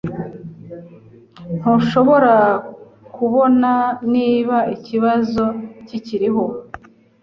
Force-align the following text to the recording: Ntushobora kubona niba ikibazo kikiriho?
Ntushobora 1.57 2.35
kubona 3.15 3.71
niba 4.13 4.57
ikibazo 4.75 5.43
kikiriho? 5.87 6.43